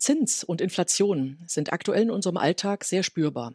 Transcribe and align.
Zins 0.00 0.44
und 0.44 0.62
Inflation 0.62 1.36
sind 1.46 1.74
aktuell 1.74 2.04
in 2.04 2.10
unserem 2.10 2.38
Alltag 2.38 2.84
sehr 2.84 3.02
spürbar. 3.02 3.52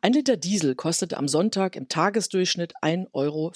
Ein 0.00 0.14
Liter 0.14 0.38
Diesel 0.38 0.74
kostete 0.74 1.18
am 1.18 1.28
Sonntag 1.28 1.76
im 1.76 1.90
Tagesdurchschnitt 1.90 2.72
1,55 2.80 3.10
Euro. 3.12 3.52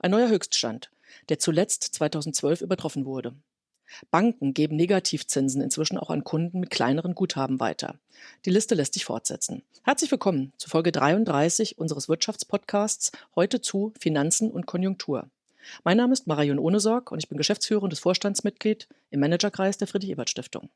Ein 0.00 0.10
neuer 0.10 0.28
Höchststand, 0.28 0.90
der 1.30 1.38
zuletzt 1.38 1.84
2012 1.84 2.60
übertroffen 2.60 3.06
wurde. 3.06 3.34
Banken 4.10 4.52
geben 4.52 4.76
Negativzinsen 4.76 5.62
inzwischen 5.62 5.96
auch 5.96 6.10
an 6.10 6.22
Kunden 6.22 6.60
mit 6.60 6.68
kleineren 6.68 7.14
Guthaben 7.14 7.60
weiter. 7.60 7.98
Die 8.44 8.50
Liste 8.50 8.74
lässt 8.74 8.92
sich 8.92 9.06
fortsetzen. 9.06 9.62
Herzlich 9.84 10.10
willkommen 10.10 10.52
zu 10.58 10.68
Folge 10.68 10.92
33 10.92 11.78
unseres 11.78 12.10
Wirtschaftspodcasts, 12.10 13.10
heute 13.34 13.62
zu 13.62 13.94
Finanzen 13.98 14.50
und 14.50 14.66
Konjunktur. 14.66 15.30
Mein 15.82 15.96
Name 15.96 16.12
ist 16.12 16.26
Marion 16.26 16.58
Ohnesorg 16.58 17.10
und 17.10 17.20
ich 17.20 17.28
bin 17.30 17.38
geschäftsführendes 17.38 18.00
Vorstandsmitglied 18.00 18.86
im 19.10 19.20
Managerkreis 19.20 19.78
der 19.78 19.88
Friedrich-Ebert-Stiftung. 19.88 20.68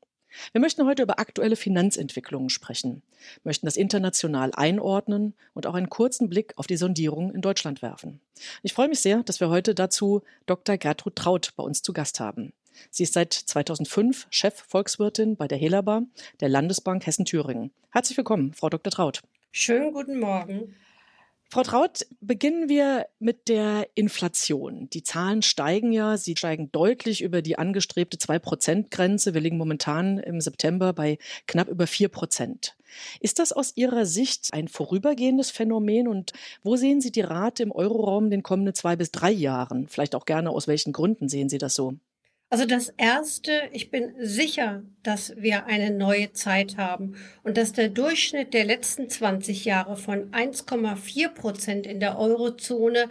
Wir 0.52 0.60
möchten 0.60 0.86
heute 0.86 1.02
über 1.02 1.18
aktuelle 1.18 1.56
Finanzentwicklungen 1.56 2.50
sprechen, 2.50 3.02
möchten 3.42 3.66
das 3.66 3.76
international 3.76 4.50
einordnen 4.54 5.34
und 5.52 5.66
auch 5.66 5.74
einen 5.74 5.90
kurzen 5.90 6.28
Blick 6.28 6.52
auf 6.56 6.66
die 6.66 6.76
Sondierung 6.76 7.32
in 7.34 7.40
Deutschland 7.40 7.82
werfen. 7.82 8.20
Ich 8.62 8.72
freue 8.72 8.88
mich 8.88 9.00
sehr, 9.00 9.22
dass 9.22 9.40
wir 9.40 9.48
heute 9.48 9.74
dazu 9.74 10.22
Dr. 10.46 10.76
Gertrud 10.76 11.16
Traut 11.16 11.52
bei 11.56 11.62
uns 11.62 11.82
zu 11.82 11.92
Gast 11.92 12.20
haben. 12.20 12.52
Sie 12.90 13.04
ist 13.04 13.14
seit 13.14 13.32
2005 13.32 14.26
Chefvolkswirtin 14.30 15.36
bei 15.36 15.46
der 15.46 15.58
Helaba, 15.58 16.02
der 16.40 16.48
Landesbank 16.48 17.06
Hessen-Thüringen. 17.06 17.70
Herzlich 17.90 18.16
willkommen, 18.16 18.52
Frau 18.52 18.68
Dr. 18.68 18.90
Traut. 18.90 19.22
Schönen 19.52 19.92
guten 19.92 20.18
Morgen. 20.18 20.74
Frau 21.54 21.62
Traut, 21.62 22.04
beginnen 22.20 22.68
wir 22.68 23.06
mit 23.20 23.48
der 23.48 23.86
Inflation. 23.94 24.90
Die 24.90 25.04
Zahlen 25.04 25.40
steigen 25.40 25.92
ja, 25.92 26.16
sie 26.16 26.34
steigen 26.36 26.72
deutlich 26.72 27.22
über 27.22 27.42
die 27.42 27.56
angestrebte 27.56 28.16
2-Prozent-Grenze. 28.16 29.34
Wir 29.34 29.40
liegen 29.40 29.56
momentan 29.56 30.18
im 30.18 30.40
September 30.40 30.92
bei 30.92 31.16
knapp 31.46 31.68
über 31.68 31.86
4 31.86 32.08
Prozent. 32.08 32.76
Ist 33.20 33.38
das 33.38 33.52
aus 33.52 33.76
Ihrer 33.76 34.04
Sicht 34.04 34.48
ein 34.52 34.66
vorübergehendes 34.66 35.52
Phänomen 35.52 36.08
und 36.08 36.32
wo 36.64 36.74
sehen 36.74 37.00
Sie 37.00 37.12
die 37.12 37.20
Rate 37.20 37.62
im 37.62 37.70
Euroraum 37.70 38.24
in 38.24 38.30
den 38.32 38.42
kommenden 38.42 38.74
zwei 38.74 38.96
bis 38.96 39.12
drei 39.12 39.30
Jahren? 39.30 39.86
Vielleicht 39.86 40.16
auch 40.16 40.24
gerne 40.24 40.50
aus 40.50 40.66
welchen 40.66 40.92
Gründen 40.92 41.28
sehen 41.28 41.48
Sie 41.48 41.58
das 41.58 41.76
so? 41.76 41.94
Also 42.54 42.66
das 42.66 42.94
Erste, 42.96 43.68
ich 43.72 43.90
bin 43.90 44.14
sicher, 44.20 44.84
dass 45.02 45.34
wir 45.36 45.66
eine 45.66 45.90
neue 45.90 46.32
Zeit 46.34 46.76
haben 46.76 47.16
und 47.42 47.56
dass 47.56 47.72
der 47.72 47.88
Durchschnitt 47.88 48.54
der 48.54 48.64
letzten 48.64 49.10
20 49.10 49.64
Jahre 49.64 49.96
von 49.96 50.30
1,4 50.30 51.30
Prozent 51.30 51.84
in 51.84 51.98
der 51.98 52.16
Eurozone 52.16 53.08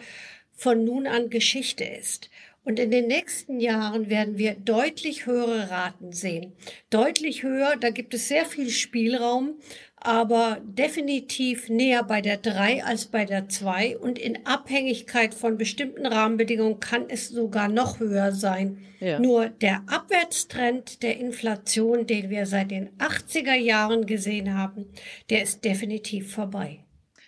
von 0.54 0.86
nun 0.86 1.08
an 1.08 1.30
Geschichte 1.30 1.84
ist. 1.84 2.30
Und 2.64 2.80
in 2.80 2.90
den 2.90 3.08
nächsten 3.08 3.60
Jahren 3.60 4.10
werden 4.10 4.38
wir 4.38 4.54
deutlich 4.54 5.26
höhere 5.26 5.70
Raten 5.70 6.14
sehen. 6.14 6.54
Deutlich 6.90 7.44
höher, 7.44 7.76
da 7.76 7.90
gibt 7.90 8.14
es 8.14 8.30
sehr 8.30 8.46
viel 8.46 8.70
Spielraum, 8.70 9.56
aber 10.04 10.58
definitiv 10.64 11.70
näher 11.70 12.04
bei 12.04 12.22
der 12.22 12.38
3 12.38 12.84
als 12.84 13.06
bei 13.06 13.26
der 13.26 13.50
2 13.50 13.98
und 13.98 14.20
in 14.20 14.46
Abhängigkeit 14.46 15.34
von 15.34 15.58
bestimmten 15.58 16.06
Rahmenbedingungen 16.06 16.80
kann 16.80 17.06
es 17.10 17.30
sogar 17.30 17.70
noch 17.70 18.00
höher 18.00 18.32
sein. 18.34 18.80
Ja. 19.00 19.20
Nur 19.20 19.50
der 19.50 19.84
Abwärtstrend 19.88 21.04
der 21.04 21.18
Inflation, 21.18 22.06
den 22.06 22.30
wir 22.30 22.46
seit 22.46 22.72
den 22.72 22.90
80er 22.98 23.56
Jahren 23.56 24.06
gesehen 24.06 24.58
haben, 24.58 24.86
der 25.30 25.44
ist 25.44 25.64
definitiv 25.64 26.34
vorbei. 26.34 26.80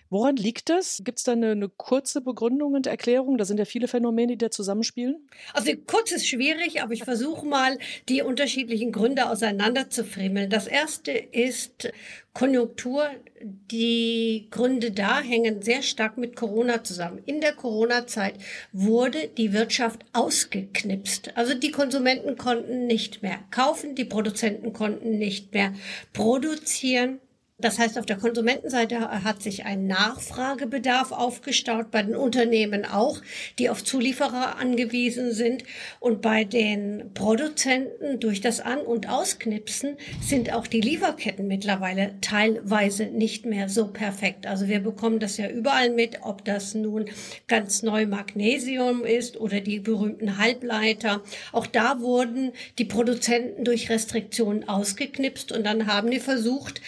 Woran 0.10 0.36
liegt 0.36 0.70
das? 0.70 1.02
Gibt 1.04 1.18
es 1.18 1.24
da 1.24 1.32
eine, 1.32 1.52
eine, 1.52 1.70
kurze 1.70 2.22
Begründung 2.22 2.74
und 2.74 2.88
Erklärung? 2.88 3.38
Da 3.38 3.46
sind 3.46 3.58
ja 3.58 3.66
viele 3.66 3.88
Phänomene, 3.88 4.34
die 4.34 4.38
da 4.38 4.52
zusammenspielen. 4.52 5.28
Also 5.54 5.72
kurz 5.88 6.12
ist 6.12 6.28
schwierig, 6.28 6.82
aber 6.82 6.94
ich 6.94 7.04
versuche 7.04 7.46
mal, 7.46 7.78
die 8.08 8.22
unterschiedlichen 8.22 8.92
Gründe 8.92 9.30
auseinanderzufriemeln. 9.30 10.50
Das 10.50 10.68
erste 10.68 11.12
ist 11.12 11.92
Konjunktur. 12.34 13.10
Die 13.42 14.48
Gründe 14.52 14.92
da 14.92 15.22
hängen 15.22 15.62
sehr 15.62 15.82
stark 15.82 16.18
mit 16.18 16.36
Corona 16.36 16.84
zusammen. 16.84 17.22
In 17.26 17.42
der 17.42 17.54
Corona-Zeit 17.54 18.36
wurde 18.74 19.30
die 19.30 19.54
Wirtschaft 19.54 20.06
ausgeknipst. 20.14 21.36
Also 21.36 21.54
die 21.54 21.72
Konsumenten 21.72 22.38
konnten 22.38 22.86
nicht 22.86 23.24
mehr 23.24 23.40
kaufen, 23.52 23.96
die 23.96 24.06
Produzenten 24.06 24.74
konnten 24.74 25.18
nicht 25.18 25.54
mehr 25.54 25.74
produzieren. 26.14 27.20
Das 27.58 27.80
heißt, 27.80 27.98
auf 27.98 28.06
der 28.06 28.18
Konsumentenseite 28.18 29.00
hat 29.24 29.42
sich 29.42 29.64
ein 29.64 29.88
Nachfragebedarf 29.88 31.14
aufgestaut, 31.14 31.90
bei 31.90 32.04
den 32.04 32.14
Unternehmen 32.14 32.84
auch, 32.84 33.22
die 33.60 33.70
auf 33.70 33.82
Zulieferer 33.82 34.58
angewiesen 34.58 35.32
sind. 35.32 35.64
Und 36.02 36.22
bei 36.22 36.44
den 36.44 37.12
Produzenten 37.14 38.20
durch 38.20 38.42
das 38.42 38.60
An- 38.60 38.82
und 38.82 39.08
Ausknipsen 39.08 39.96
sind 40.22 40.52
auch 40.52 40.68
die 40.68 40.82
Lieferketten 40.82 41.48
mittlerweile 41.48 42.16
teilweise 42.20 43.06
nicht 43.06 43.46
mehr 43.46 43.70
so 43.70 43.88
perfekt. 43.88 44.48
Also 44.48 44.68
wir 44.68 44.82
bekommen 44.82 45.20
das 45.20 45.38
ja 45.38 45.50
überall 45.50 45.92
mit, 45.92 46.24
ob 46.24 46.44
das 46.44 46.76
nun 46.76 47.06
ganz 47.48 47.84
neu 47.84 48.06
Magnesium 48.06 49.06
ist 49.06 49.40
oder 49.40 49.62
die 49.62 49.80
berühmten 49.80 50.38
Halbleiter. 50.38 51.24
Auch 51.54 51.68
da 51.68 52.02
wurden 52.02 52.52
die 52.80 52.86
Produzenten 52.86 53.64
durch 53.64 53.90
Restriktionen 53.90 54.68
ausgeknipst 54.68 55.54
und 55.54 55.66
dann 55.66 55.88
haben 55.88 56.12
die 56.12 56.20
versucht, 56.20 56.82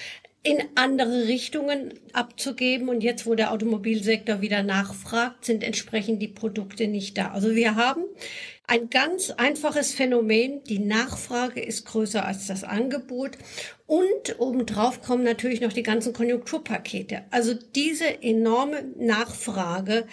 in 0.47 0.63
andere 0.75 1.27
Richtungen 1.27 1.99
abzugeben. 2.13 2.87
Und 2.87 3.03
jetzt, 3.03 3.25
wo 3.25 3.35
der 3.35 3.51
Automobilsektor 3.51 4.39
wieder 4.39 4.63
nachfragt, 4.63 5.43
sind 5.43 5.61
entsprechend 5.61 6.21
die 6.21 6.29
Produkte 6.29 6.87
nicht 6.87 7.17
da. 7.17 7.31
Also 7.31 7.53
wir 7.53 7.75
haben 7.75 8.05
ein 8.65 8.89
ganz 8.89 9.31
einfaches 9.31 9.93
Phänomen. 9.93 10.63
Die 10.63 10.79
Nachfrage 10.79 11.59
ist 11.59 11.85
größer 11.85 12.25
als 12.25 12.47
das 12.47 12.63
Angebot. 12.63 13.37
Und 13.87 14.39
obendrauf 14.39 15.01
kommen 15.01 15.25
natürlich 15.25 15.59
noch 15.59 15.73
die 15.73 15.83
ganzen 15.83 16.13
Konjunkturpakete. 16.13 17.23
Also 17.29 17.53
diese 17.75 18.23
enorme 18.23 18.83
Nachfrage 18.97 20.05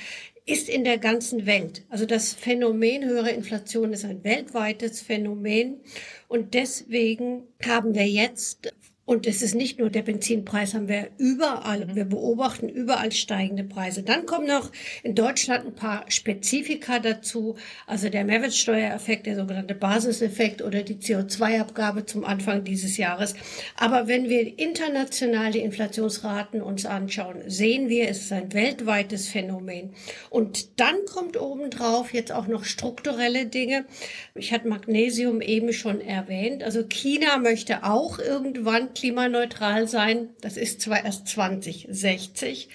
ist 0.47 0.69
in 0.69 0.83
der 0.83 0.99
ganzen 0.99 1.47
Welt. 1.47 1.85
Also 1.89 2.07
das 2.07 2.35
Phänomen 2.35 3.05
höhere 3.05 3.31
Inflation 3.31 3.93
ist 3.93 4.05
ein 4.05 4.25
weltweites 4.25 5.01
Phänomen. 5.01 5.81
Und 6.27 6.55
deswegen 6.55 7.45
haben 7.65 7.95
wir 7.95 8.07
jetzt 8.07 8.75
und 9.07 9.27
es 9.27 9.43
ist 9.43 9.55
nicht 9.55 9.79
nur 9.79 9.91
der 9.91 10.03
Benzinpreis, 10.03 10.73
haben 10.73 10.89
wir 10.89 11.09
überall, 11.19 11.85
mhm. 11.85 11.95
wir 11.95 12.05
beobachten 12.07 12.69
überall 12.69 13.13
steigende 13.13 13.65
Preise. 13.65 14.03
Dann 14.03 14.25
kommen 14.25 14.47
noch 14.47 14.71
in 15.03 15.15
Deutschland 15.15 15.67
ein 15.67 15.75
paar 15.75 16.05
Spezifika 16.09 17.01
dazu, 17.01 17.57
also 17.87 18.09
der 18.09 18.25
Mehrwertsteuereffekt, 18.25 19.27
der 19.27 19.37
sogenannte 19.37 19.75
Basiseffekt 19.75 20.63
oder 20.63 20.83
die 20.83 20.97
CO2-Abgabe 20.97 22.07
zum 22.07 22.25
Anfang 22.25 22.65
dieses 22.65 22.97
Jahres. 22.97 23.35
Aber 23.77 24.09
wenn 24.09 24.31
wir 24.31 24.59
international 24.59 25.53
die 25.53 25.61
Inflationsraten 25.61 26.63
uns 26.63 26.87
anschauen, 26.87 27.43
sehen 27.47 27.91
wir, 27.91 28.09
es 28.09 28.23
ist 28.23 28.33
ein 28.33 28.55
weltweites 28.55 29.29
Phänomen. 29.29 29.91
Und 30.31 30.81
dann 30.81 30.97
kommt 31.13 31.39
obendrauf 31.39 32.15
jetzt 32.15 32.33
auch 32.33 32.47
noch 32.47 32.65
strukturelle 32.65 33.47
Dinge. 33.47 33.85
Ich 34.35 34.53
hatte 34.53 34.69
Magnesium 34.69 35.43
eben 35.43 35.75
schon 35.75 36.01
erwähnt. 36.01 36.63
Also 36.63 36.85
China 36.85 37.37
möchte 37.39 37.85
auch 37.85 38.19
irgendwann 38.19 38.94
klimaneutral 38.95 39.89
sein. 39.89 40.31
Das 40.41 40.57
ist 40.57 40.81
zwar 40.81 41.05
erst 41.05 41.29
2060, 41.29 42.69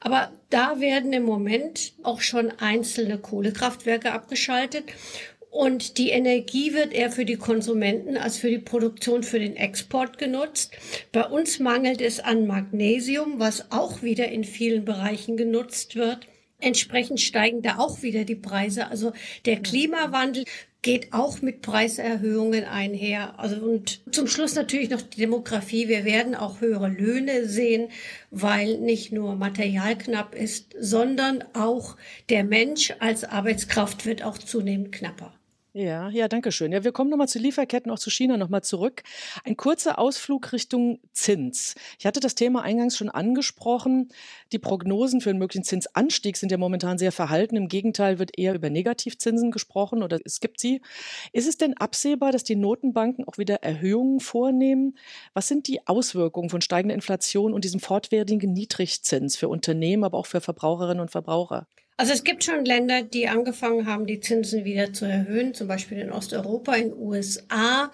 aber 0.00 0.32
da 0.48 0.80
werden 0.80 1.12
im 1.12 1.24
Moment 1.24 1.92
auch 2.02 2.20
schon 2.20 2.50
einzelne 2.58 3.18
Kohlekraftwerke 3.18 4.12
abgeschaltet. 4.12 4.84
Und 5.50 5.98
die 5.98 6.10
Energie 6.10 6.74
wird 6.74 6.92
eher 6.92 7.10
für 7.10 7.24
die 7.24 7.36
Konsumenten 7.36 8.16
als 8.16 8.38
für 8.38 8.50
die 8.50 8.58
Produktion, 8.58 9.24
für 9.24 9.40
den 9.40 9.56
Export 9.56 10.16
genutzt. 10.16 10.72
Bei 11.10 11.24
uns 11.24 11.58
mangelt 11.58 12.00
es 12.00 12.20
an 12.20 12.46
Magnesium, 12.46 13.40
was 13.40 13.72
auch 13.72 14.00
wieder 14.02 14.28
in 14.28 14.44
vielen 14.44 14.84
Bereichen 14.84 15.36
genutzt 15.36 15.96
wird. 15.96 16.28
Entsprechend 16.60 17.20
steigen 17.20 17.62
da 17.62 17.78
auch 17.78 18.02
wieder 18.02 18.24
die 18.24 18.36
Preise. 18.36 18.88
Also 18.88 19.12
der 19.44 19.60
Klimawandel 19.60 20.44
geht 20.82 21.12
auch 21.12 21.42
mit 21.42 21.62
Preiserhöhungen 21.62 22.64
einher. 22.64 23.38
Also 23.38 23.56
und 23.56 24.00
zum 24.12 24.26
Schluss 24.26 24.54
natürlich 24.54 24.90
noch 24.90 25.02
die 25.02 25.18
Demografie. 25.18 25.88
Wir 25.88 26.04
werden 26.04 26.34
auch 26.34 26.60
höhere 26.60 26.88
Löhne 26.88 27.46
sehen, 27.46 27.88
weil 28.30 28.78
nicht 28.78 29.12
nur 29.12 29.34
Material 29.36 29.96
knapp 29.98 30.34
ist, 30.34 30.74
sondern 30.78 31.44
auch 31.52 31.96
der 32.28 32.44
Mensch 32.44 32.94
als 32.98 33.24
Arbeitskraft 33.24 34.06
wird 34.06 34.22
auch 34.22 34.38
zunehmend 34.38 34.92
knapper. 34.92 35.39
Ja, 35.72 36.08
ja, 36.10 36.26
danke 36.26 36.50
schön. 36.50 36.72
Ja, 36.72 36.82
wir 36.82 36.90
kommen 36.90 37.10
nochmal 37.10 37.28
zu 37.28 37.38
Lieferketten, 37.38 37.92
auch 37.92 37.98
zu 38.00 38.10
China 38.10 38.36
nochmal 38.36 38.64
zurück. 38.64 39.04
Ein 39.44 39.56
kurzer 39.56 40.00
Ausflug 40.00 40.52
Richtung 40.52 40.98
Zins. 41.12 41.76
Ich 41.96 42.06
hatte 42.06 42.18
das 42.18 42.34
Thema 42.34 42.62
eingangs 42.62 42.96
schon 42.96 43.08
angesprochen. 43.08 44.08
Die 44.50 44.58
Prognosen 44.58 45.20
für 45.20 45.30
einen 45.30 45.38
möglichen 45.38 45.62
Zinsanstieg 45.62 46.36
sind 46.36 46.50
ja 46.50 46.58
momentan 46.58 46.98
sehr 46.98 47.12
verhalten. 47.12 47.54
Im 47.54 47.68
Gegenteil 47.68 48.18
wird 48.18 48.36
eher 48.36 48.54
über 48.54 48.68
Negativzinsen 48.68 49.52
gesprochen 49.52 50.02
oder 50.02 50.18
es 50.24 50.40
gibt 50.40 50.58
sie. 50.58 50.82
Ist 51.32 51.46
es 51.46 51.56
denn 51.56 51.76
absehbar, 51.76 52.32
dass 52.32 52.42
die 52.42 52.56
Notenbanken 52.56 53.24
auch 53.28 53.38
wieder 53.38 53.62
Erhöhungen 53.62 54.18
vornehmen? 54.18 54.98
Was 55.34 55.46
sind 55.46 55.68
die 55.68 55.86
Auswirkungen 55.86 56.50
von 56.50 56.62
steigender 56.62 56.96
Inflation 56.96 57.52
und 57.54 57.62
diesem 57.62 57.78
fortwährenden 57.78 58.52
Niedrigzins 58.52 59.36
für 59.36 59.48
Unternehmen, 59.48 60.02
aber 60.02 60.18
auch 60.18 60.26
für 60.26 60.40
Verbraucherinnen 60.40 61.00
und 61.00 61.12
Verbraucher? 61.12 61.68
Also 62.00 62.14
es 62.14 62.24
gibt 62.24 62.44
schon 62.44 62.64
Länder, 62.64 63.02
die 63.02 63.28
angefangen 63.28 63.84
haben, 63.84 64.06
die 64.06 64.20
Zinsen 64.20 64.64
wieder 64.64 64.90
zu 64.90 65.04
erhöhen, 65.04 65.52
zum 65.52 65.68
Beispiel 65.68 65.98
in 65.98 66.10
Osteuropa, 66.10 66.74
in 66.74 66.92
den 66.92 66.98
USA 66.98 67.92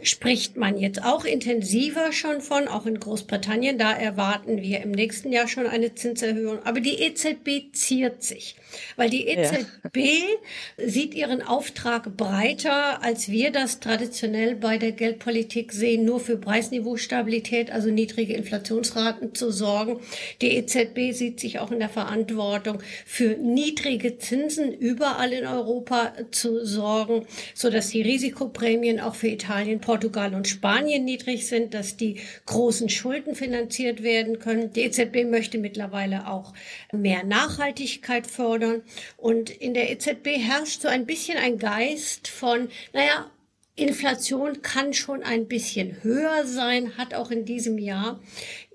spricht 0.00 0.56
man 0.56 0.78
jetzt 0.78 1.02
auch 1.02 1.24
intensiver 1.24 2.12
schon 2.12 2.40
von, 2.40 2.68
auch 2.68 2.86
in 2.86 3.00
Großbritannien. 3.00 3.78
Da 3.78 3.92
erwarten 3.92 4.62
wir 4.62 4.80
im 4.80 4.92
nächsten 4.92 5.32
Jahr 5.32 5.48
schon 5.48 5.66
eine 5.66 5.94
Zinserhöhung. 5.94 6.60
Aber 6.64 6.80
die 6.80 7.02
EZB 7.02 7.72
ziert 7.72 8.22
sich, 8.22 8.54
weil 8.96 9.10
die 9.10 9.26
EZB 9.26 9.96
ja. 9.96 10.86
sieht 10.86 11.14
ihren 11.14 11.42
Auftrag 11.42 12.16
breiter, 12.16 13.02
als 13.02 13.28
wir 13.28 13.50
das 13.50 13.80
traditionell 13.80 14.54
bei 14.54 14.78
der 14.78 14.92
Geldpolitik 14.92 15.72
sehen, 15.72 16.04
nur 16.04 16.20
für 16.20 16.36
Preisniveaustabilität, 16.36 17.72
also 17.72 17.90
niedrige 17.90 18.34
Inflationsraten 18.34 19.34
zu 19.34 19.50
sorgen. 19.50 19.98
Die 20.42 20.56
EZB 20.56 21.12
sieht 21.12 21.40
sich 21.40 21.58
auch 21.58 21.72
in 21.72 21.80
der 21.80 21.88
Verantwortung 21.88 22.80
für 23.04 23.36
niedrige 23.54 24.18
Zinsen 24.18 24.72
überall 24.72 25.32
in 25.32 25.46
Europa 25.46 26.12
zu 26.30 26.64
sorgen, 26.64 27.26
so 27.54 27.70
dass 27.70 27.88
die 27.88 28.02
Risikoprämien 28.02 29.00
auch 29.00 29.14
für 29.14 29.28
Italien, 29.28 29.80
Portugal 29.80 30.34
und 30.34 30.48
Spanien 30.48 31.04
niedrig 31.04 31.46
sind, 31.46 31.74
dass 31.74 31.96
die 31.96 32.20
großen 32.46 32.88
Schulden 32.88 33.34
finanziert 33.34 34.02
werden 34.02 34.38
können. 34.38 34.72
Die 34.72 34.82
EZB 34.82 35.24
möchte 35.24 35.58
mittlerweile 35.58 36.28
auch 36.28 36.52
mehr 36.92 37.24
Nachhaltigkeit 37.24 38.26
fördern 38.26 38.82
und 39.16 39.50
in 39.50 39.74
der 39.74 39.90
EZB 39.90 40.38
herrscht 40.38 40.82
so 40.82 40.88
ein 40.88 41.06
bisschen 41.06 41.38
ein 41.38 41.58
Geist 41.58 42.28
von, 42.28 42.68
naja, 42.92 43.30
Inflation 43.78 44.60
kann 44.60 44.92
schon 44.92 45.22
ein 45.22 45.46
bisschen 45.46 46.02
höher 46.02 46.44
sein, 46.44 46.96
hat 46.98 47.14
auch 47.14 47.30
in 47.30 47.44
diesem 47.44 47.78
Jahr 47.78 48.18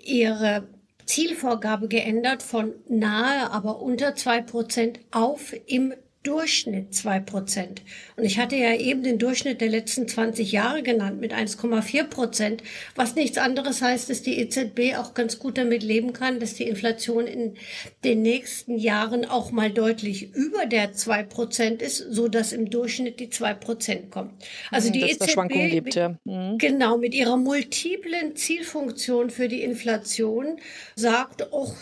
ihre 0.02 0.68
Zielvorgabe 1.06 1.88
geändert 1.88 2.44
von 2.44 2.74
nahe, 2.88 3.52
aber 3.52 3.82
unter 3.82 4.16
zwei 4.16 4.42
Prozent 4.42 5.00
auf 5.12 5.54
im 5.66 5.94
Durchschnitt 6.24 6.96
zwei 6.96 7.20
Prozent. 7.20 7.82
Und 8.16 8.24
ich 8.24 8.40
hatte 8.40 8.56
ja 8.56 8.74
eben 8.74 9.04
den 9.04 9.20
Durchschnitt 9.20 9.60
der 9.60 9.70
letzten 9.70 10.08
20 10.08 10.52
Jahre 10.52 10.82
genannt 10.82 11.20
mit 11.20 11.34
1,4 11.34 12.06
Prozent, 12.06 12.64
was 12.96 13.16
nichts 13.16 13.38
anderes 13.38 13.82
heißt, 13.82 14.10
dass 14.10 14.22
die 14.22 14.40
EZB 14.40 14.98
auch 14.98 15.14
ganz 15.14 15.38
gut 15.38 15.58
damit 15.58 15.84
leben 15.84 16.14
kann, 16.14 16.40
dass 16.40 16.54
die 16.54 16.64
Inflation 16.64 17.28
in 17.28 17.56
den 18.04 18.22
nächsten 18.22 18.78
Jahren 18.78 19.26
auch 19.26 19.52
mal 19.52 19.70
deutlich 19.70 20.34
über 20.34 20.66
der 20.66 20.94
zwei 20.94 21.24
Prozent 21.24 21.82
ist, 21.82 21.98
so 21.98 22.30
dass 22.30 22.54
im 22.54 22.70
Durchschnitt 22.70 23.20
die 23.20 23.30
zwei 23.30 23.54
Prozent 23.54 24.10
kommt. 24.10 24.32
Also 24.72 24.92
die 24.92 25.02
dass 25.02 25.28
EZB 25.28 25.72
gibt, 25.72 25.86
mit, 25.86 25.96
ja. 25.96 26.18
mhm. 26.24 26.58
genau 26.58 26.98
mit 26.98 27.14
ihrer 27.14 27.38
multiplen 27.38 28.36
Zielfunktion 28.36 29.30
für 29.30 29.50
die 29.50 29.62
Inflation 29.62 30.58
sagt, 30.96 31.48
oh, 31.52 31.74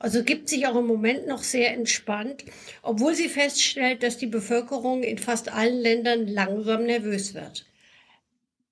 also 0.00 0.24
gibt 0.24 0.48
sich 0.48 0.66
auch 0.66 0.76
im 0.76 0.86
Moment 0.86 1.28
noch 1.28 1.42
sehr 1.42 1.72
entspannt, 1.74 2.44
obwohl 2.82 3.14
sie 3.14 3.28
feststellt, 3.28 4.02
dass 4.02 4.18
die 4.18 4.26
Bevölkerung 4.26 5.02
in 5.02 5.18
fast 5.18 5.52
allen 5.52 5.78
Ländern 5.78 6.26
langsam 6.26 6.84
nervös 6.84 7.34
wird. 7.34 7.66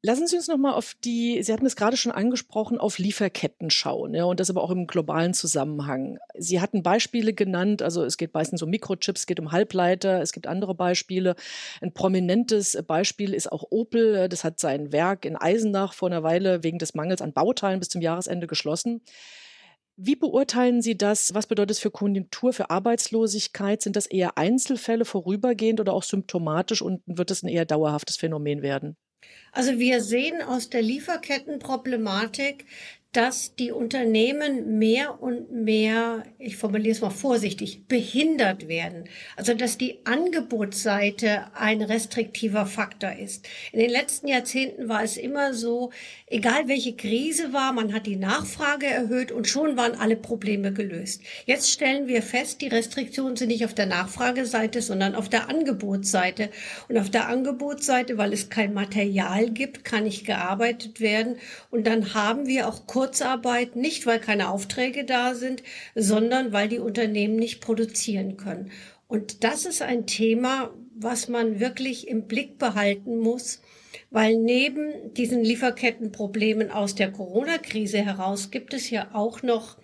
Lassen 0.00 0.28
Sie 0.28 0.36
uns 0.36 0.46
noch 0.46 0.56
mal 0.56 0.74
auf 0.74 0.94
die, 1.04 1.42
Sie 1.42 1.52
hatten 1.52 1.66
es 1.66 1.74
gerade 1.74 1.96
schon 1.96 2.12
angesprochen, 2.12 2.78
auf 2.78 2.98
Lieferketten 2.98 3.68
schauen, 3.68 4.14
ja, 4.14 4.24
und 4.24 4.38
das 4.38 4.48
aber 4.48 4.62
auch 4.62 4.70
im 4.70 4.86
globalen 4.86 5.34
Zusammenhang. 5.34 6.18
Sie 6.38 6.60
hatten 6.60 6.84
Beispiele 6.84 7.34
genannt, 7.34 7.82
also 7.82 8.04
es 8.04 8.16
geht 8.16 8.32
meistens 8.32 8.62
um 8.62 8.70
Mikrochips, 8.70 9.22
es 9.22 9.26
geht 9.26 9.40
um 9.40 9.50
Halbleiter, 9.50 10.22
es 10.22 10.32
gibt 10.32 10.46
andere 10.46 10.76
Beispiele. 10.76 11.34
Ein 11.80 11.92
prominentes 11.92 12.78
Beispiel 12.86 13.34
ist 13.34 13.50
auch 13.50 13.64
Opel, 13.70 14.28
das 14.28 14.44
hat 14.44 14.60
sein 14.60 14.92
Werk 14.92 15.24
in 15.24 15.36
Eisenach 15.36 15.92
vor 15.92 16.08
einer 16.08 16.22
Weile 16.22 16.62
wegen 16.62 16.78
des 16.78 16.94
Mangels 16.94 17.20
an 17.20 17.32
Bauteilen 17.32 17.80
bis 17.80 17.88
zum 17.88 18.00
Jahresende 18.00 18.46
geschlossen. 18.46 19.02
Wie 20.00 20.14
beurteilen 20.14 20.80
Sie 20.80 20.96
das? 20.96 21.34
Was 21.34 21.48
bedeutet 21.48 21.72
es 21.72 21.78
für 21.80 21.90
Konjunktur, 21.90 22.52
für 22.52 22.70
Arbeitslosigkeit? 22.70 23.82
Sind 23.82 23.96
das 23.96 24.06
eher 24.06 24.38
Einzelfälle 24.38 25.04
vorübergehend 25.04 25.80
oder 25.80 25.92
auch 25.92 26.04
symptomatisch 26.04 26.82
und 26.82 27.02
wird 27.06 27.32
es 27.32 27.42
ein 27.42 27.48
eher 27.48 27.64
dauerhaftes 27.66 28.16
Phänomen 28.16 28.62
werden? 28.62 28.96
Also 29.52 29.78
wir 29.78 30.00
sehen 30.00 30.42
aus 30.42 30.70
der 30.70 30.82
Lieferkettenproblematik, 30.82 32.66
dass 33.12 33.54
die 33.54 33.72
Unternehmen 33.72 34.78
mehr 34.78 35.22
und 35.22 35.50
mehr, 35.50 36.24
ich 36.38 36.58
formuliere 36.58 36.92
es 36.92 37.00
mal 37.00 37.08
vorsichtig, 37.08 37.86
behindert 37.88 38.68
werden. 38.68 39.08
Also 39.34 39.54
dass 39.54 39.78
die 39.78 40.00
Angebotsseite 40.04 41.46
ein 41.54 41.80
restriktiver 41.80 42.66
Faktor 42.66 43.12
ist. 43.12 43.48
In 43.72 43.78
den 43.78 43.88
letzten 43.88 44.28
Jahrzehnten 44.28 44.90
war 44.90 45.02
es 45.02 45.16
immer 45.16 45.54
so, 45.54 45.90
egal 46.26 46.68
welche 46.68 46.96
Krise 46.96 47.54
war, 47.54 47.72
man 47.72 47.94
hat 47.94 48.06
die 48.06 48.16
Nachfrage 48.16 48.86
erhöht 48.86 49.32
und 49.32 49.48
schon 49.48 49.78
waren 49.78 49.98
alle 49.98 50.16
Probleme 50.16 50.74
gelöst. 50.74 51.22
Jetzt 51.46 51.70
stellen 51.70 52.08
wir 52.08 52.20
fest, 52.20 52.60
die 52.60 52.68
Restriktionen 52.68 53.36
sind 53.36 53.48
nicht 53.48 53.64
auf 53.64 53.74
der 53.74 53.86
Nachfrageseite, 53.86 54.82
sondern 54.82 55.14
auf 55.14 55.30
der 55.30 55.48
Angebotsseite. 55.48 56.50
Und 56.88 56.98
auf 56.98 57.08
der 57.08 57.28
Angebotsseite, 57.28 58.18
weil 58.18 58.34
es 58.34 58.50
kein 58.50 58.74
Material 58.74 59.37
gibt, 59.46 59.84
kann 59.84 60.04
nicht 60.04 60.26
gearbeitet 60.26 61.00
werden. 61.00 61.36
Und 61.70 61.86
dann 61.86 62.14
haben 62.14 62.46
wir 62.46 62.68
auch 62.68 62.86
Kurzarbeit, 62.86 63.76
nicht 63.76 64.06
weil 64.06 64.20
keine 64.20 64.50
Aufträge 64.50 65.04
da 65.04 65.34
sind, 65.34 65.62
sondern 65.94 66.52
weil 66.52 66.68
die 66.68 66.78
Unternehmen 66.78 67.36
nicht 67.36 67.60
produzieren 67.60 68.36
können. 68.36 68.70
Und 69.06 69.44
das 69.44 69.64
ist 69.64 69.82
ein 69.82 70.06
Thema, 70.06 70.70
was 70.94 71.28
man 71.28 71.60
wirklich 71.60 72.08
im 72.08 72.26
Blick 72.26 72.58
behalten 72.58 73.18
muss, 73.18 73.62
weil 74.10 74.36
neben 74.36 75.14
diesen 75.14 75.42
Lieferkettenproblemen 75.44 76.70
aus 76.70 76.94
der 76.94 77.10
Corona-Krise 77.10 77.98
heraus 77.98 78.50
gibt 78.50 78.74
es 78.74 78.90
ja 78.90 79.10
auch 79.12 79.42
noch 79.42 79.78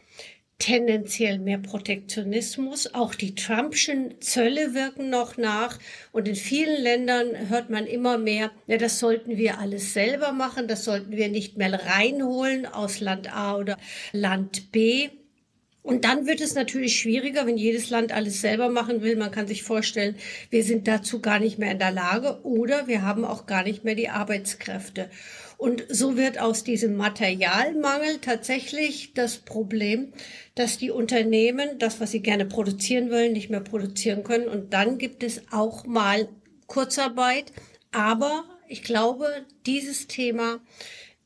tendenziell 0.64 1.38
mehr 1.40 1.58
Protektionismus. 1.58 2.94
Auch 2.94 3.14
die 3.14 3.34
Trumpschen 3.34 4.19
Zölle 4.22 4.72
wirken 4.72 5.11
noch 5.11 5.37
nach. 5.37 5.78
Und 6.11 6.26
in 6.26 6.37
vielen 6.37 6.82
Ländern 6.82 7.50
hört 7.50 7.69
man 7.69 7.87
immer 7.87 8.16
mehr, 8.16 8.50
ja, 8.66 8.78
das 8.78 8.99
sollten 8.99 9.37
wir 9.37 9.58
alles 9.58 9.93
selber 9.93 10.32
machen, 10.32 10.66
das 10.66 10.84
sollten 10.84 11.19
wir 11.19 11.28
nicht 11.28 11.58
mehr 11.58 11.70
reinholen 11.75 12.64
aus 12.64 13.00
Land 13.00 13.31
A 13.31 13.56
oder 13.56 13.76
Land 14.12 14.72
B. 14.72 15.11
Und 15.82 16.06
dann 16.06 16.26
wird 16.26 16.40
es 16.40 16.55
natürlich 16.55 16.99
schwieriger, 16.99 17.46
wenn 17.46 17.58
jedes 17.58 17.90
Land 17.90 18.11
alles 18.11 18.40
selber 18.40 18.70
machen 18.70 19.02
will. 19.02 19.16
Man 19.16 19.31
kann 19.31 19.46
sich 19.46 19.62
vorstellen, 19.64 20.16
wir 20.49 20.64
sind 20.64 20.88
dazu 20.88 21.20
gar 21.20 21.40
nicht 21.40 21.58
mehr 21.58 21.72
in 21.72 21.78
der 21.78 21.93
Lage 21.93 22.40
oder 22.43 22.87
wir 22.87 23.02
haben 23.02 23.26
auch 23.26 23.44
gar 23.44 23.64
nicht 23.64 23.84
mehr 23.84 23.94
die 23.94 24.08
Arbeitskräfte. 24.08 25.11
Und 25.56 25.84
so 25.88 26.16
wird 26.16 26.38
aus 26.38 26.64
diesem 26.64 26.96
Materialmangel 26.96 28.18
tatsächlich 28.18 29.12
das 29.14 29.38
Problem, 29.38 30.12
dass 30.54 30.78
die 30.78 30.90
Unternehmen 30.90 31.78
das, 31.78 32.00
was 32.00 32.10
sie 32.10 32.20
gerne 32.20 32.46
produzieren 32.46 33.10
wollen, 33.10 33.32
nicht 33.32 33.50
mehr 33.50 33.60
produzieren 33.60 34.24
können. 34.24 34.48
Und 34.48 34.72
dann 34.72 34.98
gibt 34.98 35.22
es 35.22 35.42
auch 35.50 35.86
mal 35.86 36.28
Kurzarbeit. 36.66 37.52
Aber 37.92 38.44
ich 38.68 38.82
glaube, 38.82 39.26
dieses 39.66 40.06
Thema 40.06 40.61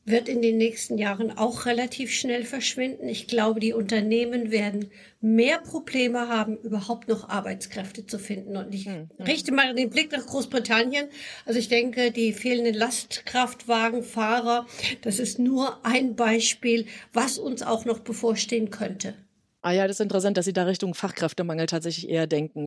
wird 0.09 0.29
in 0.29 0.41
den 0.41 0.57
nächsten 0.57 0.97
Jahren 0.97 1.37
auch 1.37 1.65
relativ 1.65 2.11
schnell 2.11 2.43
verschwinden. 2.43 3.07
Ich 3.07 3.27
glaube, 3.27 3.59
die 3.59 3.73
Unternehmen 3.73 4.51
werden 4.51 4.91
mehr 5.21 5.59
Probleme 5.59 6.27
haben, 6.29 6.57
überhaupt 6.57 7.07
noch 7.07 7.29
Arbeitskräfte 7.29 8.05
zu 8.05 8.19
finden. 8.19 8.57
Und 8.57 8.73
ich 8.73 8.85
hm, 8.85 9.09
hm. 9.17 9.25
richte 9.25 9.51
mal 9.51 9.73
den 9.75 9.89
Blick 9.89 10.11
nach 10.11 10.25
Großbritannien. 10.25 11.07
Also 11.45 11.59
ich 11.59 11.67
denke, 11.67 12.11
die 12.11 12.33
fehlenden 12.33 12.75
Lastkraftwagenfahrer, 12.75 14.65
das 15.01 15.19
ist 15.19 15.39
nur 15.39 15.85
ein 15.85 16.15
Beispiel, 16.15 16.85
was 17.13 17.37
uns 17.37 17.61
auch 17.61 17.85
noch 17.85 17.99
bevorstehen 17.99 18.69
könnte. 18.69 19.13
Ah 19.61 19.71
ja, 19.71 19.87
das 19.87 19.97
ist 19.97 20.01
interessant, 20.01 20.37
dass 20.37 20.45
Sie 20.45 20.53
da 20.53 20.63
Richtung 20.63 20.93
Fachkräftemangel 20.93 21.65
tatsächlich 21.65 22.09
eher 22.09 22.27
denken. 22.27 22.65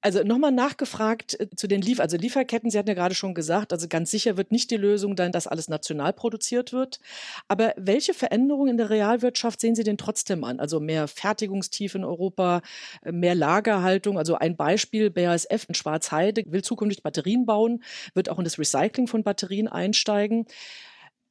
Also 0.00 0.24
nochmal 0.24 0.50
nachgefragt 0.50 1.38
äh, 1.38 1.48
zu 1.54 1.68
den 1.68 1.80
Lief 1.80 2.00
also 2.00 2.16
Lieferketten. 2.16 2.68
Sie 2.68 2.78
hatten 2.78 2.88
ja 2.88 2.94
gerade 2.94 3.14
schon 3.14 3.32
gesagt, 3.32 3.72
also 3.72 3.86
ganz 3.86 4.10
sicher 4.10 4.36
wird 4.36 4.50
nicht 4.50 4.72
die 4.72 4.76
Lösung 4.76 5.16
sein, 5.16 5.30
dass 5.30 5.46
alles 5.46 5.68
national 5.68 6.12
produziert 6.12 6.72
wird. 6.72 6.98
Aber 7.46 7.74
welche 7.76 8.12
Veränderungen 8.12 8.70
in 8.70 8.76
der 8.76 8.90
Realwirtschaft 8.90 9.60
sehen 9.60 9.76
Sie 9.76 9.84
denn 9.84 9.98
trotzdem 9.98 10.42
an? 10.42 10.58
Also 10.58 10.80
mehr 10.80 11.06
Fertigungstiefe 11.06 11.98
in 11.98 12.04
Europa, 12.04 12.62
äh, 13.04 13.12
mehr 13.12 13.36
Lagerhaltung. 13.36 14.18
Also 14.18 14.34
ein 14.34 14.56
Beispiel, 14.56 15.10
BASF 15.10 15.66
in 15.68 15.74
Schwarzheide 15.76 16.42
will 16.46 16.62
zukünftig 16.62 17.04
Batterien 17.04 17.46
bauen, 17.46 17.84
wird 18.14 18.28
auch 18.28 18.38
in 18.38 18.44
das 18.44 18.58
Recycling 18.58 19.06
von 19.06 19.22
Batterien 19.22 19.68
einsteigen. 19.68 20.46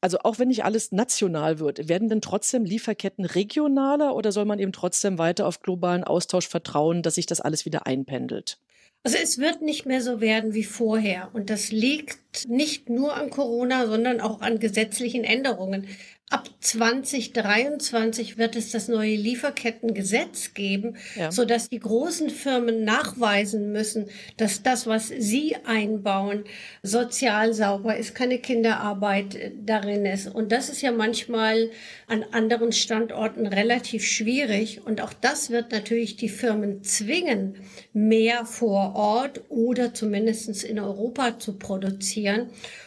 Also 0.01 0.17
auch 0.23 0.39
wenn 0.39 0.47
nicht 0.47 0.65
alles 0.65 0.91
national 0.91 1.59
wird, 1.59 1.87
werden 1.87 2.09
denn 2.09 2.21
trotzdem 2.21 2.65
Lieferketten 2.65 3.23
regionaler 3.23 4.15
oder 4.15 4.31
soll 4.31 4.45
man 4.45 4.57
eben 4.57 4.71
trotzdem 4.71 5.19
weiter 5.19 5.45
auf 5.45 5.61
globalen 5.61 6.03
Austausch 6.03 6.47
vertrauen, 6.47 7.03
dass 7.03 7.15
sich 7.15 7.27
das 7.27 7.39
alles 7.39 7.65
wieder 7.65 7.85
einpendelt? 7.85 8.57
Also 9.03 9.17
es 9.21 9.37
wird 9.37 9.61
nicht 9.61 9.85
mehr 9.85 10.01
so 10.01 10.19
werden 10.19 10.53
wie 10.53 10.63
vorher. 10.63 11.29
Und 11.33 11.49
das 11.49 11.71
liegt 11.71 12.17
nicht 12.47 12.89
nur 12.89 13.15
an 13.15 13.29
Corona, 13.29 13.87
sondern 13.87 14.21
auch 14.21 14.41
an 14.41 14.59
gesetzlichen 14.59 15.23
Änderungen. 15.23 15.87
Ab 16.31 16.49
2023 16.61 18.37
wird 18.37 18.55
es 18.55 18.71
das 18.71 18.87
neue 18.87 19.17
Lieferkettengesetz 19.17 20.53
geben, 20.53 20.95
ja. 21.17 21.29
so 21.29 21.43
dass 21.43 21.67
die 21.67 21.79
großen 21.79 22.29
Firmen 22.29 22.85
nachweisen 22.85 23.73
müssen, 23.73 24.05
dass 24.37 24.63
das, 24.63 24.87
was 24.87 25.09
sie 25.09 25.57
einbauen, 25.65 26.45
sozial 26.83 27.53
sauber 27.53 27.97
ist, 27.97 28.15
keine 28.15 28.37
Kinderarbeit 28.37 29.51
darin 29.65 30.05
ist. 30.05 30.33
Und 30.33 30.53
das 30.53 30.69
ist 30.69 30.81
ja 30.81 30.93
manchmal 30.93 31.69
an 32.07 32.23
anderen 32.31 32.71
Standorten 32.71 33.45
relativ 33.45 34.05
schwierig. 34.05 34.85
Und 34.85 35.01
auch 35.01 35.11
das 35.11 35.49
wird 35.49 35.73
natürlich 35.73 36.15
die 36.15 36.29
Firmen 36.29 36.81
zwingen, 36.81 37.57
mehr 37.91 38.45
vor 38.45 38.95
Ort 38.95 39.41
oder 39.49 39.93
zumindest 39.93 40.63
in 40.63 40.79
Europa 40.79 41.39
zu 41.39 41.57
produzieren. 41.57 42.20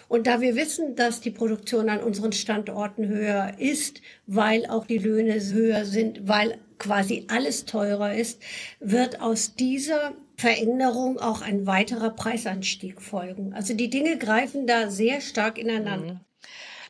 Und 0.08 0.26
da 0.26 0.40
wir 0.40 0.54
wissen, 0.56 0.96
dass 0.96 1.20
die 1.20 1.30
Produktion 1.30 1.88
an 1.88 2.00
unseren 2.00 2.32
Standorten 2.32 3.08
höher 3.08 3.54
ist, 3.58 4.00
weil 4.26 4.66
auch 4.66 4.86
die 4.86 4.98
Löhne 4.98 5.40
höher 5.52 5.84
sind, 5.84 6.28
weil 6.28 6.58
quasi 6.78 7.26
alles 7.28 7.64
teurer 7.64 8.14
ist, 8.14 8.40
wird 8.80 9.20
aus 9.20 9.54
dieser 9.54 10.12
Veränderung 10.36 11.18
auch 11.18 11.42
ein 11.42 11.66
weiterer 11.66 12.10
Preisanstieg 12.10 13.00
folgen. 13.00 13.54
Also 13.54 13.74
die 13.74 13.90
Dinge 13.90 14.18
greifen 14.18 14.66
da 14.66 14.90
sehr 14.90 15.20
stark 15.20 15.58
ineinander. 15.58 16.14
Mhm. 16.14 16.20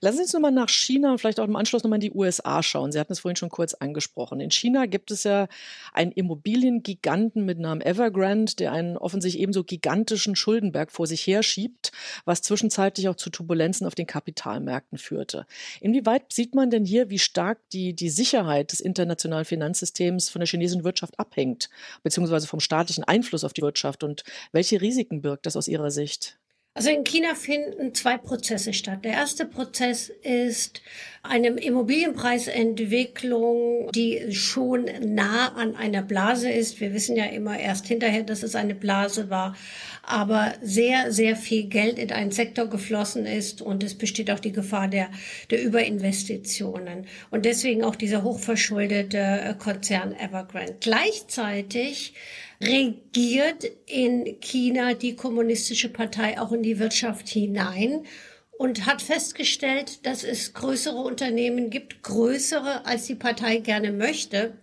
Lassen 0.04 0.18
Sie 0.18 0.22
uns 0.24 0.32
nochmal 0.34 0.52
nach 0.52 0.68
China 0.68 1.12
und 1.12 1.18
vielleicht 1.18 1.40
auch 1.40 1.48
im 1.48 1.56
Anschluss 1.56 1.82
nochmal 1.82 1.96
in 1.96 2.02
die 2.02 2.12
USA 2.12 2.62
schauen. 2.62 2.92
Sie 2.92 3.00
hatten 3.00 3.14
es 3.14 3.20
vorhin 3.20 3.36
schon 3.36 3.48
kurz 3.48 3.72
angesprochen. 3.72 4.38
In 4.38 4.50
China 4.50 4.84
gibt 4.84 5.10
es 5.10 5.24
ja 5.24 5.48
einen 5.94 6.12
Immobiliengiganten 6.12 7.42
mit 7.46 7.58
Namen 7.58 7.80
Evergrande, 7.80 8.54
der 8.54 8.72
einen 8.72 8.98
offensichtlich 8.98 9.40
ebenso 9.40 9.64
gigantischen 9.64 10.36
Schuldenberg 10.36 10.92
vor 10.92 11.06
sich 11.06 11.26
herschiebt, 11.26 11.90
was 12.26 12.42
zwischenzeitlich 12.42 13.08
auch 13.08 13.14
zu 13.16 13.30
Turbulenzen 13.30 13.86
auf 13.86 13.94
den 13.94 14.06
Kapitalmärkten 14.06 14.98
führte. 14.98 15.46
Inwieweit 15.80 16.30
sieht 16.34 16.54
man 16.54 16.68
denn 16.68 16.84
hier, 16.84 17.08
wie 17.08 17.18
stark 17.18 17.60
die, 17.72 17.96
die 17.96 18.10
Sicherheit 18.10 18.72
des 18.72 18.80
internationalen 18.80 19.46
Finanzsystems 19.46 20.28
von 20.28 20.40
der 20.40 20.46
chinesischen 20.46 20.84
Wirtschaft 20.84 21.18
abhängt, 21.18 21.70
beziehungsweise 22.02 22.46
vom 22.46 22.60
staatlichen 22.60 23.04
Einfluss 23.04 23.42
auf 23.42 23.54
die 23.54 23.62
Wirtschaft 23.62 24.04
und 24.04 24.22
welche 24.52 24.82
Risiken 24.82 25.22
birgt 25.22 25.46
das 25.46 25.56
aus 25.56 25.66
Ihrer 25.66 25.90
Sicht? 25.90 26.38
Also 26.76 26.90
in 26.90 27.04
China 27.04 27.36
finden 27.36 27.94
zwei 27.94 28.18
Prozesse 28.18 28.72
statt. 28.72 29.04
Der 29.04 29.12
erste 29.12 29.46
Prozess 29.46 30.08
ist 30.08 30.82
eine 31.22 31.50
Immobilienpreisentwicklung, 31.50 33.92
die 33.94 34.34
schon 34.34 34.86
nah 35.00 35.54
an 35.54 35.76
einer 35.76 36.02
Blase 36.02 36.50
ist. 36.50 36.80
Wir 36.80 36.92
wissen 36.92 37.14
ja 37.14 37.26
immer 37.26 37.60
erst 37.60 37.86
hinterher, 37.86 38.24
dass 38.24 38.42
es 38.42 38.56
eine 38.56 38.74
Blase 38.74 39.30
war, 39.30 39.54
aber 40.02 40.52
sehr, 40.62 41.12
sehr 41.12 41.36
viel 41.36 41.68
Geld 41.68 42.00
in 42.00 42.10
einen 42.10 42.32
Sektor 42.32 42.66
geflossen 42.66 43.24
ist 43.24 43.62
und 43.62 43.84
es 43.84 43.96
besteht 43.96 44.32
auch 44.32 44.40
die 44.40 44.50
Gefahr 44.50 44.88
der, 44.88 45.10
der 45.52 45.62
Überinvestitionen 45.62 47.06
und 47.30 47.44
deswegen 47.44 47.84
auch 47.84 47.94
dieser 47.94 48.24
hochverschuldete 48.24 49.54
Konzern 49.60 50.12
Evergrande. 50.12 50.74
Gleichzeitig 50.80 52.14
regiert 52.66 53.64
in 53.86 54.40
China 54.40 54.94
die 54.94 55.16
kommunistische 55.16 55.88
Partei 55.88 56.40
auch 56.40 56.52
in 56.52 56.62
die 56.62 56.78
Wirtschaft 56.78 57.28
hinein 57.28 58.04
und 58.58 58.86
hat 58.86 59.02
festgestellt, 59.02 60.06
dass 60.06 60.24
es 60.24 60.54
größere 60.54 60.96
Unternehmen 60.96 61.70
gibt, 61.70 62.02
größere 62.02 62.86
als 62.86 63.06
die 63.06 63.14
Partei 63.14 63.58
gerne 63.58 63.92
möchte. 63.92 64.56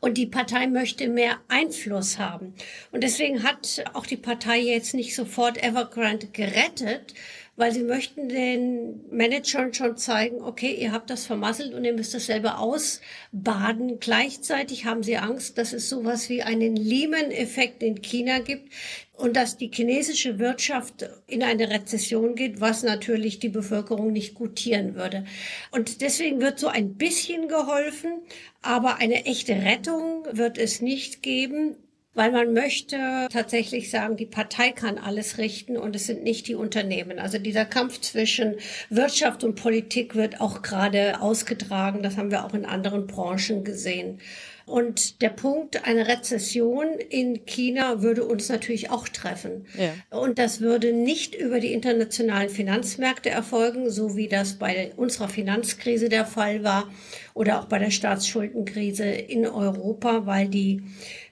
Und 0.00 0.16
die 0.16 0.26
Partei 0.26 0.66
möchte 0.66 1.08
mehr 1.08 1.38
Einfluss 1.48 2.18
haben. 2.18 2.54
Und 2.90 3.02
deswegen 3.02 3.42
hat 3.42 3.84
auch 3.92 4.06
die 4.06 4.16
Partei 4.16 4.58
jetzt 4.58 4.94
nicht 4.94 5.14
sofort 5.14 5.62
Evergrande 5.62 6.28
gerettet, 6.28 7.14
weil 7.58 7.72
sie 7.72 7.82
möchten 7.82 8.28
den 8.28 9.00
Managern 9.10 9.74
schon 9.74 9.96
zeigen, 9.96 10.40
okay, 10.40 10.72
ihr 10.78 10.92
habt 10.92 11.10
das 11.10 11.26
vermasselt 11.26 11.74
und 11.74 11.84
ihr 11.84 11.92
müsst 11.92 12.14
das 12.14 12.26
selber 12.26 12.60
ausbaden. 12.60 13.98
Gleichzeitig 13.98 14.84
haben 14.84 15.02
sie 15.02 15.16
Angst, 15.16 15.58
dass 15.58 15.72
es 15.72 15.88
sowas 15.88 16.28
wie 16.28 16.44
einen 16.44 16.76
Lehman-Effekt 16.76 17.82
in 17.82 18.00
China 18.00 18.38
gibt 18.38 18.72
und 19.14 19.34
dass 19.34 19.56
die 19.56 19.72
chinesische 19.74 20.38
Wirtschaft 20.38 21.10
in 21.26 21.42
eine 21.42 21.68
Rezession 21.68 22.36
geht, 22.36 22.60
was 22.60 22.84
natürlich 22.84 23.40
die 23.40 23.48
Bevölkerung 23.48 24.12
nicht 24.12 24.34
gutieren 24.34 24.94
würde. 24.94 25.24
Und 25.72 26.00
deswegen 26.00 26.40
wird 26.40 26.60
so 26.60 26.68
ein 26.68 26.94
bisschen 26.94 27.48
geholfen, 27.48 28.20
aber 28.62 28.98
eine 28.98 29.26
echte 29.26 29.54
Rettung 29.54 30.24
wird 30.30 30.58
es 30.58 30.80
nicht 30.80 31.24
geben 31.24 31.74
weil 32.18 32.32
man 32.32 32.52
möchte 32.52 33.28
tatsächlich 33.32 33.92
sagen, 33.92 34.16
die 34.16 34.26
Partei 34.26 34.72
kann 34.72 34.98
alles 34.98 35.38
richten 35.38 35.76
und 35.76 35.94
es 35.94 36.06
sind 36.06 36.24
nicht 36.24 36.48
die 36.48 36.56
Unternehmen. 36.56 37.20
Also 37.20 37.38
dieser 37.38 37.64
Kampf 37.64 38.00
zwischen 38.00 38.56
Wirtschaft 38.90 39.44
und 39.44 39.54
Politik 39.54 40.16
wird 40.16 40.40
auch 40.40 40.62
gerade 40.62 41.20
ausgetragen. 41.20 42.02
Das 42.02 42.16
haben 42.16 42.32
wir 42.32 42.44
auch 42.44 42.54
in 42.54 42.64
anderen 42.64 43.06
Branchen 43.06 43.62
gesehen. 43.62 44.18
Und 44.66 45.22
der 45.22 45.30
Punkt, 45.30 45.86
eine 45.86 46.08
Rezession 46.08 46.86
in 47.08 47.46
China 47.46 48.02
würde 48.02 48.24
uns 48.24 48.50
natürlich 48.50 48.90
auch 48.90 49.08
treffen. 49.08 49.66
Ja. 49.78 50.18
Und 50.18 50.38
das 50.38 50.60
würde 50.60 50.92
nicht 50.92 51.34
über 51.34 51.58
die 51.58 51.72
internationalen 51.72 52.50
Finanzmärkte 52.50 53.30
erfolgen, 53.30 53.90
so 53.90 54.16
wie 54.16 54.28
das 54.28 54.54
bei 54.54 54.92
unserer 54.96 55.28
Finanzkrise 55.28 56.10
der 56.10 56.26
Fall 56.26 56.64
war 56.64 56.90
oder 57.32 57.60
auch 57.60 57.64
bei 57.64 57.78
der 57.78 57.90
Staatsschuldenkrise 57.90 59.04
in 59.04 59.46
Europa, 59.46 60.26
weil 60.26 60.48
die 60.48 60.82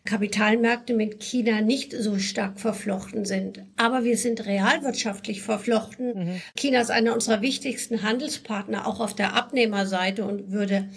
Kapitalmärkte 0.07 0.95
mit 0.95 1.21
China 1.21 1.61
nicht 1.61 1.93
so 1.93 2.19
stark 2.19 2.59
verflochten 2.59 3.27
sind. 3.27 3.65
Aber 3.77 4.05
wir 4.05 4.17
sind 4.17 4.47
realwirtschaftlich 4.47 5.43
verflochten. 5.43 6.15
Mhm. 6.15 6.41
China 6.57 6.81
ist 6.81 6.91
einer 6.91 7.13
unserer 7.13 7.43
wichtigsten 7.43 8.03
Handelspartner, 8.03 8.87
auch 8.87 9.01
auf 9.01 9.15
der 9.15 9.35
Abnehmerseite 9.35 10.25
und 10.25 10.51
würde 10.51 10.89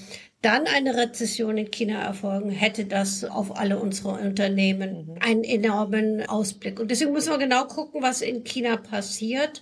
dann 0.41 0.67
eine 0.67 0.95
Rezession 0.95 1.57
in 1.57 1.69
China 1.69 2.01
erfolgen, 2.01 2.49
hätte 2.49 2.85
das 2.85 3.25
auf 3.25 3.57
alle 3.57 3.77
unsere 3.77 4.09
Unternehmen 4.11 5.07
mhm. 5.07 5.17
einen 5.19 5.43
enormen 5.43 6.25
Ausblick. 6.27 6.79
Und 6.79 6.91
deswegen 6.91 7.11
müssen 7.11 7.31
wir 7.31 7.37
genau 7.37 7.65
gucken, 7.65 8.01
was 8.01 8.21
in 8.21 8.45
China 8.45 8.77
passiert. 8.77 9.61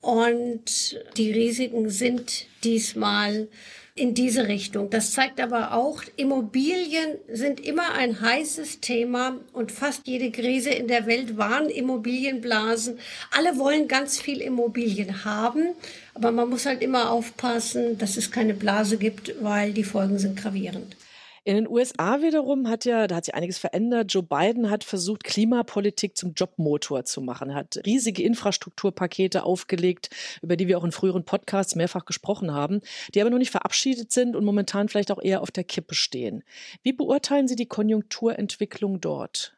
Und 0.00 1.00
die 1.16 1.32
Risiken 1.32 1.88
sind 1.88 2.46
diesmal 2.62 3.48
in 3.96 4.12
diese 4.14 4.48
Richtung. 4.48 4.90
Das 4.90 5.12
zeigt 5.12 5.40
aber 5.40 5.72
auch, 5.72 6.02
Immobilien 6.16 7.16
sind 7.28 7.60
immer 7.60 7.92
ein 7.94 8.20
heißes 8.20 8.80
Thema 8.80 9.38
und 9.52 9.70
fast 9.70 10.08
jede 10.08 10.32
Krise 10.32 10.70
in 10.70 10.88
der 10.88 11.06
Welt 11.06 11.36
waren 11.36 11.68
Immobilienblasen. 11.68 12.98
Alle 13.30 13.56
wollen 13.56 13.86
ganz 13.86 14.20
viel 14.20 14.40
Immobilien 14.40 15.24
haben, 15.24 15.74
aber 16.12 16.32
man 16.32 16.50
muss 16.50 16.66
halt 16.66 16.82
immer 16.82 17.10
aufpassen, 17.10 17.96
dass 17.96 18.16
es 18.16 18.32
keine 18.32 18.54
Blase 18.54 18.96
gibt, 18.96 19.32
weil 19.40 19.72
die 19.72 19.84
Folgen 19.84 20.18
sind 20.18 20.36
gravierend. 20.36 20.96
In 21.46 21.56
den 21.56 21.68
USA 21.68 22.22
wiederum 22.22 22.68
hat 22.70 22.86
ja, 22.86 23.06
da 23.06 23.16
hat 23.16 23.26
sich 23.26 23.34
einiges 23.34 23.58
verändert. 23.58 24.14
Joe 24.14 24.22
Biden 24.22 24.70
hat 24.70 24.82
versucht, 24.82 25.24
Klimapolitik 25.24 26.16
zum 26.16 26.32
Jobmotor 26.32 27.04
zu 27.04 27.20
machen, 27.20 27.54
hat 27.54 27.80
riesige 27.84 28.22
Infrastrukturpakete 28.22 29.42
aufgelegt, 29.42 30.08
über 30.40 30.56
die 30.56 30.68
wir 30.68 30.78
auch 30.78 30.84
in 30.84 30.92
früheren 30.92 31.26
Podcasts 31.26 31.74
mehrfach 31.74 32.06
gesprochen 32.06 32.54
haben, 32.54 32.80
die 33.14 33.20
aber 33.20 33.28
noch 33.28 33.36
nicht 33.36 33.50
verabschiedet 33.50 34.10
sind 34.10 34.36
und 34.36 34.46
momentan 34.46 34.88
vielleicht 34.88 35.12
auch 35.12 35.22
eher 35.22 35.42
auf 35.42 35.50
der 35.50 35.64
Kippe 35.64 35.94
stehen. 35.94 36.44
Wie 36.82 36.94
beurteilen 36.94 37.46
Sie 37.46 37.56
die 37.56 37.66
Konjunkturentwicklung 37.66 39.02
dort? 39.02 39.53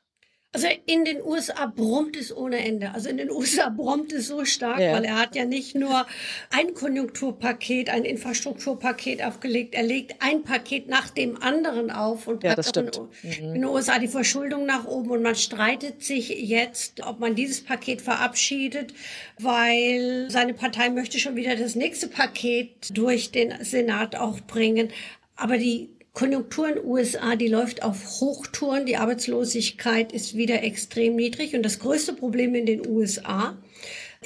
Also 0.57 0.69
in 0.87 1.05
den 1.05 1.23
USA 1.23 1.67
brummt 1.67 2.17
es 2.17 2.35
ohne 2.35 2.65
Ende. 2.65 2.95
Also 2.95 3.11
in 3.11 3.19
den 3.19 3.31
USA 3.31 3.69
brummt 3.77 4.11
es 4.15 4.29
so 4.29 4.47
stark, 4.47 4.81
ja. 4.81 4.93
weil 4.95 5.05
er 5.05 5.19
hat 5.19 5.37
ja 5.37 5.45
nicht 5.45 5.75
nur 5.75 6.07
ein 6.51 6.73
Konjunkturpaket, 6.73 7.91
ein 7.91 8.07
Infrastrukturpaket 8.07 9.23
aufgelegt, 9.23 9.75
er 9.75 9.83
legt 9.83 10.15
ein 10.21 10.45
Paket 10.45 10.89
nach 10.89 11.11
dem 11.11 11.43
anderen 11.43 11.91
auf 11.91 12.27
und 12.27 12.43
ja, 12.43 12.57
hat 12.57 12.75
in, 12.75 12.85
mhm. 12.85 13.09
in, 13.23 13.55
den 13.55 13.65
USA 13.67 13.99
die 13.99 14.09
Verschuldung 14.09 14.65
nach 14.65 14.87
oben 14.87 15.11
und 15.11 15.23
man 15.23 15.35
streitet 15.35 16.03
sich 16.03 16.31
jetzt, 16.31 17.07
ob 17.07 17.21
man 17.21 17.35
dieses 17.35 17.63
Paket 17.63 18.01
verabschiedet, 18.01 18.95
weil 19.39 20.31
seine 20.31 20.55
Partei 20.55 20.89
möchte 20.89 21.19
schon 21.19 21.37
wieder 21.37 21.55
das 21.55 21.75
nächste 21.75 22.09
Paket 22.09 22.97
durch 22.97 23.31
den 23.31 23.63
Senat 23.63 24.17
auch 24.17 24.41
bringen. 24.41 24.89
Aber 25.37 25.59
die 25.59 25.91
Konjunktur 26.17 26.67
in 26.67 26.75
den 26.77 26.85
USA, 26.87 27.37
die 27.37 27.47
läuft 27.47 27.83
auf 27.83 28.23
Hochtouren. 28.23 28.87
Die 28.87 28.97
Arbeitslosigkeit 28.97 30.13
ist 30.13 30.35
wieder 30.35 30.63
extrem 30.63 31.15
niedrig. 31.15 31.55
Und 31.55 31.63
das 31.63 31.79
größte 31.79 32.15
Problem 32.15 32.55
in 32.55 32.65
den 32.65 32.89
USA 32.89 33.55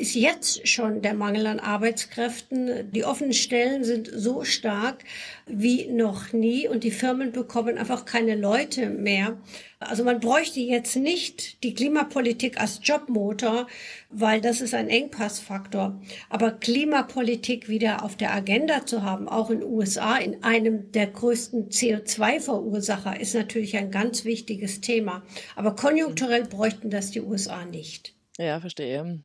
ist 0.01 0.15
jetzt 0.15 0.67
schon 0.67 1.03
der 1.03 1.15
Mangel 1.15 1.47
an 1.47 1.61
Arbeitskräften. 1.61 2.91
Die 2.91 3.05
offenen 3.05 3.35
Stellen 3.35 3.85
sind 3.85 4.11
so 4.13 4.45
stark 4.45 5.05
wie 5.47 5.89
noch 5.89 6.33
nie 6.33 6.67
und 6.67 6.85
die 6.85 6.91
Firmen 6.91 7.33
bekommen 7.33 7.77
einfach 7.77 8.07
keine 8.07 8.35
Leute 8.35 8.89
mehr. 8.89 9.37
Also 9.79 10.03
man 10.05 10.21
bräuchte 10.21 10.61
jetzt 10.61 10.97
nicht 10.97 11.63
die 11.63 11.75
Klimapolitik 11.75 12.61
als 12.61 12.81
Jobmotor, 12.83 13.67
weil 14.09 14.41
das 14.41 14.61
ist 14.61 14.75
ein 14.75 14.89
Engpassfaktor. 14.89 16.01
Aber 16.29 16.53
Klimapolitik 16.53 17.69
wieder 17.69 18.03
auf 18.03 18.17
der 18.17 18.35
Agenda 18.35 18.87
zu 18.87 19.03
haben, 19.03 19.29
auch 19.29 19.51
in 19.51 19.63
USA, 19.63 20.17
in 20.17 20.43
einem 20.43 20.93
der 20.93 21.09
größten 21.09 21.69
CO2-Verursacher, 21.69 23.21
ist 23.21 23.35
natürlich 23.35 23.77
ein 23.77 23.91
ganz 23.91 24.25
wichtiges 24.25 24.81
Thema. 24.81 25.23
Aber 25.57 25.75
konjunkturell 25.77 26.47
bräuchten 26.47 26.91
das 26.91 27.11
die 27.11 27.21
USA 27.21 27.65
nicht. 27.65 28.15
Ja, 28.39 28.61
verstehe. 28.61 29.23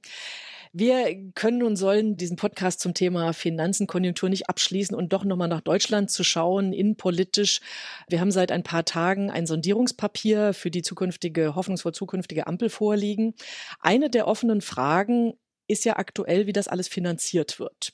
Wir 0.78 1.32
können 1.36 1.64
und 1.64 1.78
sollen 1.78 2.18
diesen 2.18 2.36
Podcast 2.36 2.82
zum 2.82 2.94
Thema 2.94 3.32
Finanzen, 3.32 3.88
Konjunktur 3.88 4.28
nicht 4.28 4.50
abschließen 4.50 4.94
und 4.94 5.14
doch 5.14 5.24
nochmal 5.24 5.48
nach 5.48 5.62
Deutschland 5.62 6.12
zu 6.12 6.26
schauen, 6.26 6.74
innenpolitisch. 6.74 7.62
Wir 8.10 8.20
haben 8.20 8.30
seit 8.30 8.52
ein 8.52 8.64
paar 8.64 8.84
Tagen 8.84 9.32
ein 9.32 9.48
Sondierungspapier 9.48 10.54
für 10.54 10.72
die 10.72 10.82
zukünftige, 10.82 11.56
hoffnungsvoll 11.56 11.94
zukünftige 11.94 12.46
Ampel 12.46 12.68
vorliegen. 12.68 13.36
Eine 13.80 14.10
der 14.10 14.28
offenen 14.28 14.60
Fragen 14.60 15.36
ist 15.70 15.86
ja 15.86 15.96
aktuell, 15.96 16.46
wie 16.46 16.52
das 16.52 16.68
alles 16.68 16.90
finanziert 16.90 17.58
wird. 17.58 17.94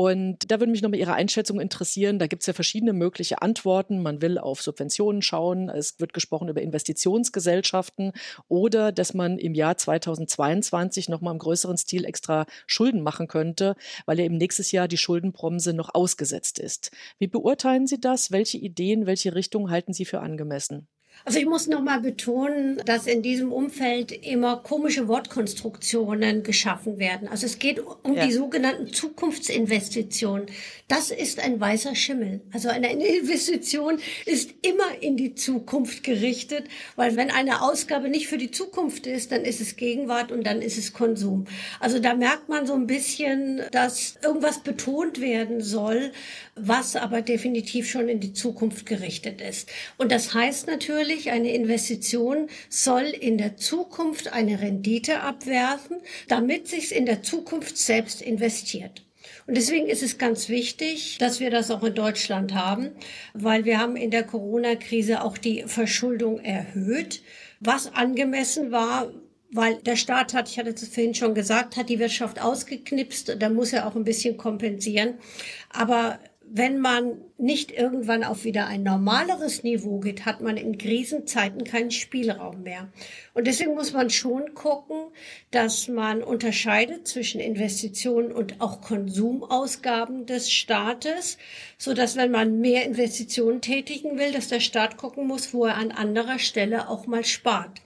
Und 0.00 0.50
da 0.50 0.58
würde 0.58 0.72
mich 0.72 0.80
nochmal 0.80 0.98
Ihre 0.98 1.12
Einschätzung 1.12 1.60
interessieren. 1.60 2.18
Da 2.18 2.26
gibt 2.26 2.42
es 2.42 2.46
ja 2.46 2.54
verschiedene 2.54 2.94
mögliche 2.94 3.42
Antworten. 3.42 4.02
Man 4.02 4.22
will 4.22 4.38
auf 4.38 4.62
Subventionen 4.62 5.20
schauen. 5.20 5.68
Es 5.68 6.00
wird 6.00 6.14
gesprochen 6.14 6.48
über 6.48 6.62
Investitionsgesellschaften 6.62 8.12
oder 8.48 8.92
dass 8.92 9.12
man 9.12 9.36
im 9.36 9.52
Jahr 9.52 9.76
2022 9.76 11.10
nochmal 11.10 11.34
im 11.34 11.38
größeren 11.38 11.76
Stil 11.76 12.06
extra 12.06 12.46
Schulden 12.66 13.02
machen 13.02 13.28
könnte, 13.28 13.76
weil 14.06 14.18
ja 14.18 14.24
eben 14.24 14.38
nächstes 14.38 14.72
Jahr 14.72 14.88
die 14.88 14.96
Schuldenbremse 14.96 15.74
noch 15.74 15.94
ausgesetzt 15.94 16.58
ist. 16.58 16.92
Wie 17.18 17.28
beurteilen 17.28 17.86
Sie 17.86 18.00
das? 18.00 18.30
Welche 18.30 18.56
Ideen, 18.56 19.04
welche 19.04 19.34
Richtung 19.34 19.68
halten 19.68 19.92
Sie 19.92 20.06
für 20.06 20.20
angemessen? 20.20 20.88
Also 21.24 21.38
ich 21.38 21.46
muss 21.46 21.66
noch 21.66 21.82
mal 21.82 22.00
betonen, 22.00 22.80
dass 22.86 23.06
in 23.06 23.22
diesem 23.22 23.52
Umfeld 23.52 24.10
immer 24.10 24.56
komische 24.56 25.06
Wortkonstruktionen 25.06 26.42
geschaffen 26.42 26.98
werden. 26.98 27.28
Also 27.28 27.46
es 27.46 27.58
geht 27.58 27.80
um 28.02 28.14
ja. 28.14 28.26
die 28.26 28.32
sogenannten 28.32 28.92
Zukunftsinvestitionen. 28.92 30.46
Das 30.88 31.10
ist 31.10 31.38
ein 31.38 31.60
weißer 31.60 31.94
Schimmel. 31.94 32.40
Also 32.52 32.68
eine 32.68 32.92
Investition 32.92 33.98
ist 34.24 34.50
immer 34.62 35.02
in 35.02 35.16
die 35.16 35.34
Zukunft 35.34 36.02
gerichtet, 36.02 36.64
weil 36.96 37.16
wenn 37.16 37.30
eine 37.30 37.62
Ausgabe 37.62 38.08
nicht 38.08 38.26
für 38.26 38.38
die 38.38 38.50
Zukunft 38.50 39.06
ist, 39.06 39.30
dann 39.30 39.44
ist 39.44 39.60
es 39.60 39.76
Gegenwart 39.76 40.32
und 40.32 40.44
dann 40.46 40.62
ist 40.62 40.78
es 40.78 40.92
Konsum. 40.92 41.44
Also 41.80 41.98
da 41.98 42.14
merkt 42.14 42.48
man 42.48 42.66
so 42.66 42.74
ein 42.74 42.86
bisschen, 42.86 43.62
dass 43.72 44.16
irgendwas 44.22 44.60
betont 44.60 45.20
werden 45.20 45.60
soll, 45.60 46.12
was 46.56 46.96
aber 46.96 47.22
definitiv 47.22 47.88
schon 47.88 48.08
in 48.08 48.20
die 48.20 48.32
Zukunft 48.32 48.86
gerichtet 48.86 49.40
ist. 49.40 49.68
Und 49.96 50.10
das 50.10 50.34
heißt 50.34 50.66
natürlich, 51.00 51.30
eine 51.30 51.52
Investition 51.54 52.48
soll 52.68 53.04
in 53.04 53.38
der 53.38 53.56
Zukunft 53.56 54.32
eine 54.32 54.60
Rendite 54.60 55.20
abwerfen, 55.20 55.96
damit 56.28 56.68
sich 56.68 56.94
in 56.94 57.06
der 57.06 57.22
Zukunft 57.22 57.78
selbst 57.78 58.20
investiert. 58.20 59.02
Und 59.46 59.56
deswegen 59.56 59.86
ist 59.86 60.02
es 60.02 60.18
ganz 60.18 60.48
wichtig, 60.48 61.16
dass 61.18 61.40
wir 61.40 61.50
das 61.50 61.70
auch 61.70 61.82
in 61.82 61.94
Deutschland 61.94 62.54
haben, 62.54 62.90
weil 63.32 63.64
wir 63.64 63.78
haben 63.78 63.96
in 63.96 64.10
der 64.10 64.24
Corona-Krise 64.24 65.22
auch 65.22 65.38
die 65.38 65.64
Verschuldung 65.66 66.38
erhöht, 66.38 67.22
was 67.60 67.92
angemessen 67.94 68.70
war, 68.70 69.10
weil 69.52 69.76
der 69.76 69.96
Staat 69.96 70.34
hat, 70.34 70.48
ich 70.50 70.58
hatte 70.58 70.70
es 70.70 70.86
vorhin 70.86 71.14
schon 71.14 71.34
gesagt, 71.34 71.76
hat 71.76 71.88
die 71.88 71.98
Wirtschaft 71.98 72.40
ausgeknipst, 72.40 73.36
da 73.38 73.48
muss 73.48 73.72
er 73.72 73.86
auch 73.86 73.96
ein 73.96 74.04
bisschen 74.04 74.36
kompensieren. 74.36 75.14
Aber 75.70 76.20
wenn 76.52 76.80
man 76.80 77.20
nicht 77.38 77.70
irgendwann 77.70 78.24
auf 78.24 78.42
wieder 78.44 78.66
ein 78.66 78.82
normaleres 78.82 79.62
Niveau 79.62 80.00
geht, 80.00 80.26
hat 80.26 80.40
man 80.40 80.56
in 80.56 80.78
Krisenzeiten 80.78 81.62
keinen 81.62 81.92
Spielraum 81.92 82.64
mehr. 82.64 82.88
Und 83.34 83.46
deswegen 83.46 83.74
muss 83.74 83.92
man 83.92 84.10
schon 84.10 84.54
gucken, 84.54 84.96
dass 85.52 85.86
man 85.86 86.24
unterscheidet 86.24 87.06
zwischen 87.06 87.40
Investitionen 87.40 88.32
und 88.32 88.60
auch 88.60 88.80
Konsumausgaben 88.80 90.26
des 90.26 90.50
Staates, 90.50 91.38
so 91.78 91.94
dass 91.94 92.16
wenn 92.16 92.32
man 92.32 92.60
mehr 92.60 92.84
Investitionen 92.84 93.60
tätigen 93.60 94.18
will, 94.18 94.32
dass 94.32 94.48
der 94.48 94.60
Staat 94.60 94.96
gucken 94.96 95.28
muss, 95.28 95.54
wo 95.54 95.66
er 95.66 95.76
an 95.76 95.92
anderer 95.92 96.40
Stelle 96.40 96.88
auch 96.88 97.06
mal 97.06 97.24
spart. 97.24 97.80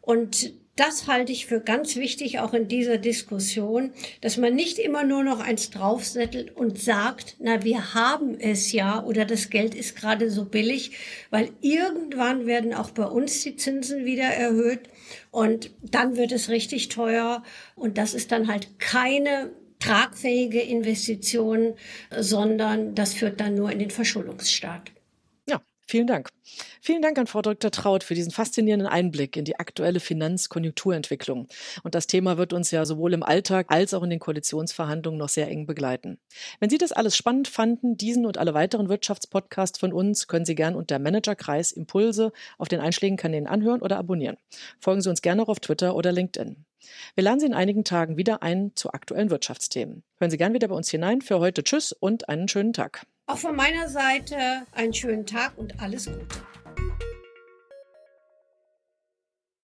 Und 0.00 0.54
das 0.76 1.08
halte 1.08 1.32
ich 1.32 1.46
für 1.46 1.60
ganz 1.60 1.96
wichtig, 1.96 2.38
auch 2.38 2.52
in 2.52 2.68
dieser 2.68 2.98
Diskussion, 2.98 3.92
dass 4.20 4.36
man 4.36 4.54
nicht 4.54 4.78
immer 4.78 5.04
nur 5.04 5.24
noch 5.24 5.40
eins 5.40 5.70
draufsettelt 5.70 6.54
und 6.54 6.78
sagt, 6.78 7.36
na, 7.40 7.64
wir 7.64 7.94
haben 7.94 8.38
es 8.38 8.72
ja 8.72 9.02
oder 9.02 9.24
das 9.24 9.48
Geld 9.48 9.74
ist 9.74 9.96
gerade 9.96 10.30
so 10.30 10.44
billig, 10.44 10.92
weil 11.30 11.50
irgendwann 11.62 12.46
werden 12.46 12.74
auch 12.74 12.90
bei 12.90 13.06
uns 13.06 13.42
die 13.42 13.56
Zinsen 13.56 14.04
wieder 14.04 14.24
erhöht 14.24 14.80
und 15.30 15.70
dann 15.82 16.16
wird 16.18 16.30
es 16.32 16.50
richtig 16.50 16.90
teuer 16.90 17.42
und 17.74 17.96
das 17.96 18.12
ist 18.12 18.30
dann 18.30 18.46
halt 18.46 18.78
keine 18.78 19.50
tragfähige 19.78 20.60
Investition, 20.60 21.74
sondern 22.18 22.94
das 22.94 23.14
führt 23.14 23.40
dann 23.40 23.54
nur 23.54 23.70
in 23.70 23.78
den 23.78 23.90
Verschuldungsstaat. 23.90 24.92
Vielen 25.88 26.08
Dank. 26.08 26.30
Vielen 26.80 27.00
Dank 27.00 27.16
an 27.16 27.28
Frau 27.28 27.42
Dr. 27.42 27.70
Traut 27.70 28.02
für 28.02 28.16
diesen 28.16 28.32
faszinierenden 28.32 28.88
Einblick 28.88 29.36
in 29.36 29.44
die 29.44 29.60
aktuelle 29.60 30.00
Finanz-Konjunkturentwicklung. 30.00 31.46
Und 31.84 31.94
das 31.94 32.08
Thema 32.08 32.38
wird 32.38 32.52
uns 32.52 32.72
ja 32.72 32.84
sowohl 32.84 33.14
im 33.14 33.22
Alltag 33.22 33.66
als 33.68 33.94
auch 33.94 34.02
in 34.02 34.10
den 34.10 34.18
Koalitionsverhandlungen 34.18 35.16
noch 35.16 35.28
sehr 35.28 35.48
eng 35.48 35.64
begleiten. 35.64 36.18
Wenn 36.58 36.70
Sie 36.70 36.78
das 36.78 36.90
alles 36.90 37.16
spannend 37.16 37.46
fanden, 37.46 37.96
diesen 37.96 38.26
und 38.26 38.36
alle 38.36 38.52
weiteren 38.52 38.88
Wirtschaftspodcasts 38.88 39.78
von 39.78 39.92
uns 39.92 40.26
können 40.26 40.44
Sie 40.44 40.56
gern 40.56 40.74
unter 40.74 40.98
Managerkreis 40.98 41.70
Impulse 41.70 42.32
auf 42.58 42.66
den 42.66 42.80
einschlägigen 42.80 43.16
Kanälen 43.16 43.46
anhören 43.46 43.80
oder 43.80 43.96
abonnieren. 43.96 44.38
Folgen 44.80 45.02
Sie 45.02 45.08
uns 45.08 45.22
gerne 45.22 45.42
auch 45.44 45.48
auf 45.48 45.60
Twitter 45.60 45.94
oder 45.94 46.10
LinkedIn. 46.10 46.64
Wir 47.14 47.24
laden 47.24 47.38
Sie 47.38 47.46
in 47.46 47.54
einigen 47.54 47.84
Tagen 47.84 48.16
wieder 48.16 48.42
ein 48.42 48.72
zu 48.74 48.90
aktuellen 48.90 49.30
Wirtschaftsthemen. 49.30 50.02
Hören 50.18 50.30
Sie 50.32 50.36
gern 50.36 50.52
wieder 50.52 50.66
bei 50.66 50.74
uns 50.74 50.90
hinein. 50.90 51.20
Für 51.20 51.38
heute 51.38 51.62
Tschüss 51.62 51.92
und 51.92 52.28
einen 52.28 52.48
schönen 52.48 52.72
Tag. 52.72 53.06
Auch 53.28 53.38
von 53.38 53.56
meiner 53.56 53.88
Seite 53.88 54.36
einen 54.70 54.94
schönen 54.94 55.26
Tag 55.26 55.58
und 55.58 55.80
alles 55.80 56.06
Gute. 56.06 56.55